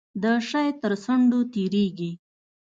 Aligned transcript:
د 0.21 0.23
شی 0.49 0.67
تر 0.81 0.91
څنډو 1.03 1.39
تیریږي. 1.53 2.11